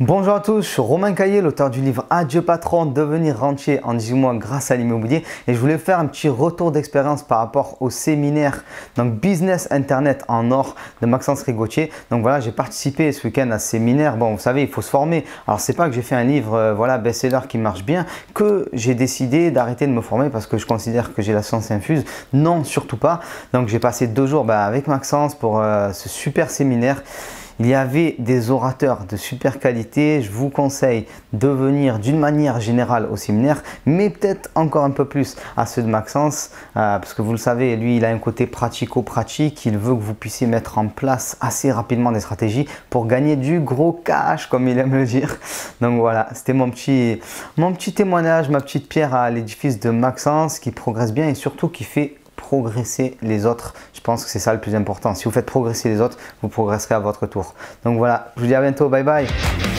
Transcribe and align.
Bonjour 0.00 0.34
à 0.34 0.40
tous, 0.40 0.62
je 0.62 0.66
suis 0.68 0.82
Romain 0.82 1.12
Caillé, 1.12 1.40
l'auteur 1.40 1.70
du 1.70 1.80
livre 1.80 2.04
Adieu 2.10 2.42
patron, 2.42 2.84
devenir 2.84 3.38
rentier 3.38 3.78
en 3.84 3.94
18 3.94 4.14
mois 4.14 4.34
grâce 4.34 4.72
à 4.72 4.76
l'immobilier 4.76 5.22
et 5.46 5.54
je 5.54 5.58
voulais 5.60 5.78
faire 5.78 6.00
un 6.00 6.06
petit 6.06 6.28
retour 6.28 6.72
d'expérience 6.72 7.22
par 7.22 7.38
rapport 7.38 7.76
au 7.80 7.90
séminaire 7.90 8.64
donc 8.96 9.14
Business 9.20 9.68
Internet 9.70 10.24
en 10.26 10.50
or 10.50 10.74
de 11.00 11.06
Maxence 11.06 11.42
Rigotier. 11.42 11.92
Donc 12.10 12.22
voilà, 12.22 12.40
j'ai 12.40 12.50
participé 12.50 13.12
ce 13.12 13.24
week-end 13.24 13.52
à 13.52 13.60
ce 13.60 13.68
séminaire. 13.68 14.16
Bon, 14.16 14.32
vous 14.32 14.40
savez, 14.40 14.62
il 14.62 14.68
faut 14.68 14.82
se 14.82 14.90
former. 14.90 15.24
Alors 15.46 15.60
c'est 15.60 15.74
pas 15.74 15.86
que 15.86 15.94
j'ai 15.94 16.02
fait 16.02 16.16
un 16.16 16.24
livre 16.24 16.54
euh, 16.54 16.74
voilà 16.74 16.98
best-seller 16.98 17.46
qui 17.48 17.58
marche 17.58 17.84
bien 17.84 18.04
que 18.34 18.68
j'ai 18.72 18.96
décidé 18.96 19.52
d'arrêter 19.52 19.86
de 19.86 19.92
me 19.92 20.00
former 20.00 20.28
parce 20.28 20.48
que 20.48 20.58
je 20.58 20.66
considère 20.66 21.14
que 21.14 21.22
j'ai 21.22 21.32
la 21.32 21.44
science 21.44 21.70
infuse. 21.70 22.04
Non, 22.32 22.64
surtout 22.64 22.96
pas. 22.96 23.20
Donc 23.52 23.68
j'ai 23.68 23.78
passé 23.78 24.08
deux 24.08 24.26
jours 24.26 24.42
bah, 24.42 24.64
avec 24.64 24.88
Maxence 24.88 25.36
pour 25.36 25.60
euh, 25.60 25.92
ce 25.92 26.08
super 26.08 26.50
séminaire. 26.50 27.00
Il 27.60 27.66
y 27.68 27.74
avait 27.74 28.16
des 28.18 28.50
orateurs 28.50 29.04
de 29.08 29.16
super 29.16 29.60
qualité. 29.60 30.22
Je 30.22 30.30
vous 30.30 30.50
conseille 30.50 31.06
de 31.32 31.46
venir 31.46 32.00
d'une 32.00 32.18
manière 32.18 32.60
générale 32.60 33.06
au 33.10 33.16
séminaire, 33.16 33.62
mais 33.86 34.10
peut-être 34.10 34.50
encore 34.56 34.84
un 34.84 34.90
peu 34.90 35.04
plus 35.04 35.36
à 35.56 35.64
ceux 35.64 35.82
de 35.82 35.86
Maxence, 35.86 36.50
euh, 36.76 36.98
parce 36.98 37.14
que 37.14 37.22
vous 37.22 37.30
le 37.30 37.38
savez, 37.38 37.76
lui, 37.76 37.96
il 37.96 38.04
a 38.04 38.08
un 38.08 38.18
côté 38.18 38.48
pratico-pratique. 38.48 39.66
Il 39.66 39.78
veut 39.78 39.94
que 39.94 40.00
vous 40.00 40.14
puissiez 40.14 40.48
mettre 40.48 40.78
en 40.78 40.88
place 40.88 41.36
assez 41.40 41.70
rapidement 41.70 42.10
des 42.10 42.20
stratégies 42.20 42.66
pour 42.90 43.06
gagner 43.06 43.36
du 43.36 43.60
gros 43.60 43.92
cash, 43.92 44.48
comme 44.48 44.66
il 44.66 44.78
aime 44.78 44.92
le 44.92 45.04
dire. 45.04 45.36
Donc 45.80 46.00
voilà, 46.00 46.28
c'était 46.32 46.54
mon 46.54 46.70
petit, 46.70 47.20
mon 47.56 47.72
petit 47.72 47.92
témoignage, 47.92 48.48
ma 48.48 48.60
petite 48.60 48.88
pierre 48.88 49.14
à 49.14 49.30
l'édifice 49.30 49.78
de 49.78 49.90
Maxence 49.90 50.58
qui 50.58 50.72
progresse 50.72 51.12
bien 51.12 51.28
et 51.28 51.34
surtout 51.34 51.68
qui 51.68 51.84
fait 51.84 52.16
progresser 52.44 53.16
les 53.22 53.46
autres. 53.46 53.74
Je 53.94 54.00
pense 54.00 54.24
que 54.24 54.30
c'est 54.30 54.38
ça 54.38 54.52
le 54.52 54.60
plus 54.60 54.74
important. 54.74 55.14
Si 55.14 55.24
vous 55.24 55.30
faites 55.30 55.46
progresser 55.46 55.88
les 55.88 56.00
autres, 56.00 56.18
vous 56.42 56.48
progresserez 56.48 56.94
à 56.94 57.00
votre 57.00 57.26
tour. 57.26 57.54
Donc 57.84 57.98
voilà, 57.98 58.32
je 58.36 58.42
vous 58.42 58.46
dis 58.46 58.54
à 58.54 58.60
bientôt. 58.60 58.88
Bye 58.88 59.02
bye. 59.02 59.73